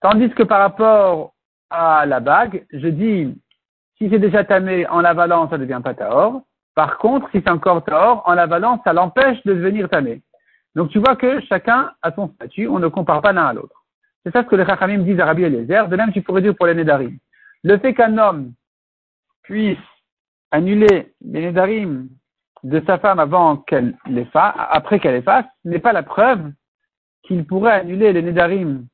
Tandis 0.00 0.30
que 0.30 0.42
par 0.42 0.58
rapport 0.58 1.34
à 1.70 2.06
la 2.06 2.18
bague, 2.18 2.66
je 2.72 2.88
dis, 2.88 3.32
si 3.96 4.10
c'est 4.10 4.18
déjà 4.18 4.42
tamé 4.42 4.88
en 4.88 5.00
l'avalant, 5.00 5.48
ça 5.48 5.56
ne 5.56 5.62
devient 5.64 5.82
pas 5.84 5.94
taor. 5.94 6.42
Par 6.74 6.98
contre, 6.98 7.30
si 7.30 7.40
c'est 7.44 7.50
encore 7.52 7.84
tort, 7.84 8.24
en 8.26 8.34
l'avalant, 8.34 8.82
ça 8.82 8.92
l'empêche 8.92 9.40
de 9.44 9.54
devenir 9.54 9.88
tamé. 9.88 10.20
Donc 10.74 10.90
tu 10.90 10.98
vois 10.98 11.16
que 11.16 11.40
chacun 11.42 11.92
a 12.02 12.12
son 12.12 12.28
statut, 12.34 12.66
on 12.68 12.78
ne 12.78 12.88
compare 12.88 13.22
pas 13.22 13.32
l'un 13.32 13.46
à 13.46 13.52
l'autre. 13.52 13.84
C'est 14.24 14.32
ça 14.32 14.42
ce 14.42 14.48
que 14.48 14.56
les 14.56 14.66
Chachamim 14.66 14.98
disent 14.98 15.20
à 15.20 15.26
Rabbi 15.26 15.44
Eliezer, 15.44 15.88
de 15.88 15.96
même 15.96 16.12
tu 16.12 16.22
pourrais 16.22 16.42
dire 16.42 16.54
pour 16.56 16.66
les 16.66 16.74
Nédarim. 16.74 17.18
Le 17.62 17.78
fait 17.78 17.94
qu'un 17.94 18.18
homme 18.18 18.52
puisse 19.42 19.78
annuler 20.50 21.12
les 21.20 21.40
Nédarim 21.42 22.08
de 22.62 22.82
sa 22.86 22.98
femme 22.98 23.18
avant 23.18 23.56
qu'elle 23.58 23.96
les 24.06 24.24
fasse, 24.26 24.54
après 24.56 24.98
qu'elle 24.98 25.14
les 25.14 25.22
fasse, 25.22 25.44
n'est 25.64 25.78
pas 25.78 25.92
la 25.92 26.02
preuve 26.02 26.50
qu'il 27.22 27.46
pourrait 27.46 27.80
annuler 27.80 28.12
les 28.12 28.22
Nédarim 28.22 28.86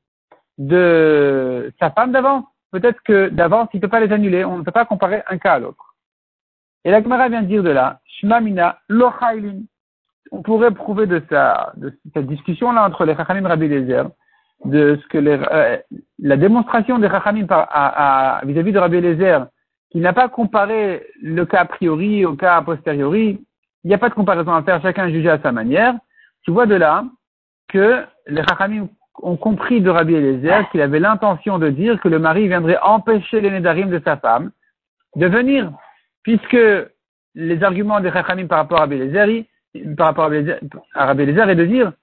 de 0.57 1.73
sa 1.79 1.91
femme 1.91 2.11
d'avant. 2.11 2.47
Peut-être 2.71 3.01
que 3.03 3.29
d'avance, 3.29 3.69
il 3.73 3.77
ne 3.77 3.81
peut 3.81 3.89
pas 3.89 3.99
les 3.99 4.13
annuler. 4.13 4.45
On 4.45 4.57
ne 4.57 4.63
peut 4.63 4.71
pas 4.71 4.85
comparer 4.85 5.23
un 5.27 5.37
cas 5.37 5.53
à 5.53 5.59
l'autre. 5.59 5.95
Et 6.83 6.91
la 6.91 7.01
Gemara 7.01 7.29
vient 7.29 7.41
de 7.41 7.47
dire 7.47 7.63
de 7.63 7.69
là, 7.69 7.99
Shmamina 8.05 8.79
lochailin. 8.87 9.61
On 10.31 10.41
pourrait 10.41 10.71
prouver 10.71 11.07
de, 11.07 11.21
sa, 11.29 11.73
de 11.75 11.93
cette 12.13 12.27
discussion-là 12.27 12.85
entre 12.85 13.05
les 13.05 13.15
Chachamim 13.15 13.43
et 13.45 13.47
Rabbi 13.47 13.65
Eliezer, 13.65 14.09
de 14.65 14.97
ce 15.01 15.07
que 15.07 15.17
les, 15.17 15.39
euh, 15.51 15.77
la 16.19 16.37
démonstration 16.37 16.99
des 16.99 17.09
Chachamim 17.09 17.45
vis-à-vis 17.45 18.71
de 18.71 18.79
Rabbi 18.79 18.97
Eliezer, 18.97 19.47
qui 19.91 19.99
n'a 19.99 20.13
pas 20.13 20.29
comparé 20.29 21.05
le 21.21 21.45
cas 21.45 21.61
a 21.61 21.65
priori 21.65 22.25
au 22.25 22.35
cas 22.35 22.55
a 22.55 22.61
posteriori, 22.61 23.43
il 23.83 23.87
n'y 23.87 23.93
a 23.93 23.97
pas 23.97 24.09
de 24.09 24.13
comparaison 24.13 24.53
à 24.53 24.63
faire, 24.63 24.81
chacun 24.81 25.09
juge 25.09 25.27
à 25.27 25.39
sa 25.39 25.51
manière. 25.51 25.95
Tu 26.43 26.51
vois 26.51 26.65
de 26.65 26.75
là 26.75 27.03
que 27.67 28.03
les 28.27 28.43
Chachamim 28.43 28.87
ont 29.21 29.35
compris 29.35 29.81
de 29.81 29.89
Rabbi 29.89 30.13
Eliezer 30.13 30.69
qu'il 30.71 30.81
avait 30.81 30.99
l'intention 30.99 31.59
de 31.59 31.69
dire 31.69 31.99
que 31.99 32.07
le 32.07 32.19
mari 32.19 32.47
viendrait 32.47 32.79
empêcher 32.81 33.41
les 33.41 33.51
Nédarim 33.51 33.89
de 33.89 34.01
sa 34.05 34.17
femme 34.17 34.51
de 35.15 35.27
venir 35.27 35.71
puisque 36.23 36.57
les 37.35 37.63
arguments 37.63 37.99
des 37.99 38.11
Chachamim 38.11 38.47
par 38.47 38.59
rapport 38.59 38.77
à 38.77 38.81
Rabbi 38.81 39.47
par 39.97 40.07
rapport 40.07 40.31
à 40.95 41.05
Rabbi 41.05 41.23
est 41.23 41.55
de 41.55 41.65
dire, 41.65 41.93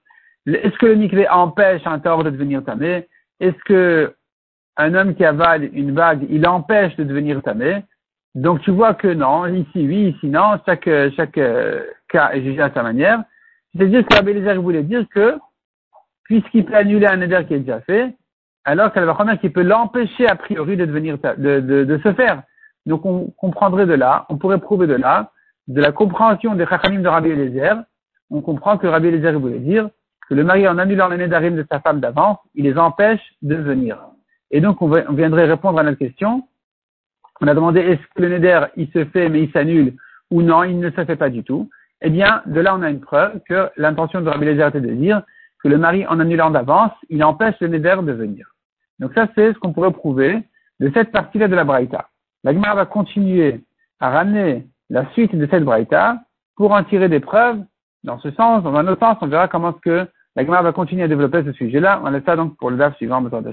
est-ce 0.47 0.77
que 0.77 0.85
le 0.85 0.95
mikvé 0.95 1.27
empêche 1.29 1.85
un 1.85 1.99
tort 1.99 2.23
de 2.23 2.29
devenir 2.29 2.63
tamé? 2.63 3.07
Est-ce 3.39 3.57
que 3.65 4.13
un 4.77 4.93
homme 4.95 5.15
qui 5.15 5.25
avale 5.25 5.69
une 5.73 5.91
bague, 5.91 6.25
il 6.29 6.47
empêche 6.47 6.95
de 6.95 7.03
devenir 7.03 7.41
tamé? 7.41 7.83
Donc 8.35 8.61
tu 8.61 8.71
vois 8.71 8.93
que 8.93 9.07
non, 9.07 9.45
ici 9.47 9.69
oui, 9.75 10.15
ici 10.15 10.27
non, 10.27 10.57
chaque, 10.65 10.89
chaque 11.15 11.37
euh, 11.37 11.83
cas 12.07 12.31
est 12.33 12.41
jugé 12.41 12.61
à 12.61 12.71
sa 12.73 12.83
manière. 12.83 13.23
C'est-à-dire 13.75 14.05
que 14.05 14.15
Rabbi 14.15 14.33
voulait 14.57 14.83
dire 14.83 15.05
que, 15.09 15.37
puisqu'il 16.23 16.65
peut 16.65 16.75
annuler 16.75 17.07
un 17.07 17.21
éder 17.21 17.43
qui 17.47 17.55
est 17.55 17.59
déjà 17.59 17.81
fait, 17.81 18.15
alors 18.65 18.91
qu'elle 18.91 19.05
va 19.05 19.37
qu'il 19.37 19.51
peut 19.51 19.63
l'empêcher 19.63 20.27
a 20.27 20.35
priori 20.35 20.77
de 20.77 20.85
devenir, 20.85 21.17
de, 21.17 21.59
de, 21.59 21.83
de 21.83 21.97
se 21.99 22.13
faire. 22.13 22.43
Donc 22.85 23.05
on 23.05 23.31
comprendrait 23.37 23.85
de 23.85 23.93
là, 23.93 24.25
on 24.29 24.37
pourrait 24.37 24.59
prouver 24.59 24.87
de 24.87 24.95
là, 24.95 25.31
de 25.69 25.81
la 25.81 25.91
compréhension 25.91 26.55
des 26.55 26.65
Chachamim 26.65 27.01
de 27.01 27.07
Rabbi 27.07 27.29
Eliezer, 27.29 27.75
on 28.31 28.41
comprend 28.41 28.77
que 28.77 28.87
Rabbi 28.87 29.07
Eliezer 29.07 29.39
voulait 29.39 29.59
dire 29.59 29.89
que 30.27 30.33
le 30.33 30.43
mari, 30.43 30.67
en 30.67 30.79
annulant 30.79 31.07
l'année 31.07 31.27
d'arim 31.27 31.55
de 31.55 31.65
sa 31.71 31.79
femme 31.79 31.99
d'avance, 31.99 32.39
il 32.55 32.65
les 32.65 32.77
empêche 32.77 33.21
de 33.43 33.55
venir. 33.55 33.99
Et 34.51 34.61
donc, 34.61 34.81
on, 34.81 34.89
viendrait 35.13 35.45
répondre 35.45 35.79
à 35.79 35.83
notre 35.83 35.99
question. 35.99 36.47
On 37.39 37.47
a 37.47 37.53
demandé 37.53 37.81
est-ce 37.81 38.01
que 38.15 38.21
le 38.23 38.29
neder, 38.29 38.65
il 38.77 38.89
se 38.91 39.05
fait 39.05 39.29
mais 39.29 39.43
il 39.43 39.51
s'annule 39.51 39.95
ou 40.31 40.41
non, 40.41 40.63
il 40.63 40.79
ne 40.79 40.89
se 40.89 41.05
fait 41.05 41.15
pas 41.15 41.29
du 41.29 41.43
tout. 41.43 41.69
Eh 42.01 42.09
bien, 42.09 42.41
de 42.47 42.59
là, 42.59 42.75
on 42.75 42.81
a 42.81 42.89
une 42.89 42.99
preuve 42.99 43.39
que 43.47 43.69
l'intention 43.77 44.21
de 44.21 44.29
Rabbi 44.29 44.47
Eliezer 44.47 44.67
était 44.67 44.81
de 44.81 44.93
dire 44.93 45.21
que 45.61 45.67
le 45.67 45.77
mari, 45.77 46.05
en 46.07 46.19
annulant 46.19 46.49
d'avance, 46.49 46.93
il 47.09 47.23
empêche 47.23 47.55
le 47.61 47.67
neder 47.67 47.97
de 48.01 48.11
venir. 48.11 48.55
Donc 48.97 49.13
ça, 49.13 49.27
c'est 49.35 49.53
ce 49.53 49.59
qu'on 49.59 49.73
pourrait 49.73 49.91
prouver 49.91 50.41
de 50.79 50.91
cette 50.95 51.11
partie-là 51.11 51.47
de 51.47 51.55
la 51.55 51.63
Braïta. 51.63 52.09
La 52.43 52.53
Gemara 52.53 52.73
va 52.73 52.85
continuer 52.85 53.61
à 53.99 54.09
ramener 54.09 54.65
la 54.89 55.09
suite 55.11 55.35
de 55.35 55.47
cette 55.49 55.63
braïta 55.63 56.19
pour 56.55 56.71
en 56.71 56.83
tirer 56.83 57.09
des 57.09 57.19
preuves 57.19 57.61
dans 58.03 58.19
ce 58.19 58.31
sens. 58.31 58.63
Dans 58.63 58.75
un 58.75 58.87
autre 58.87 59.05
sens, 59.05 59.17
on 59.21 59.27
verra 59.27 59.47
comment 59.47 59.71
est-ce 59.71 59.81
que 59.81 60.07
la 60.35 60.45
Gemara 60.45 60.63
va 60.63 60.71
continuer 60.71 61.03
à 61.03 61.07
développer 61.07 61.43
ce 61.43 61.53
sujet-là. 61.53 62.01
On 62.03 62.09
laisse 62.09 62.23
ça 62.25 62.35
donc 62.35 62.57
pour 62.57 62.69
le 62.69 62.77
DAF 62.77 62.95
suivant, 62.97 63.21
besoin 63.21 63.41
de 63.41 63.51